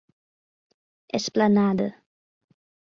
Esplanada 1.19 1.93